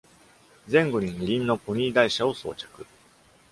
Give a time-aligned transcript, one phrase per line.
[0.67, 2.87] 前後に二輪のポニー台車を装着。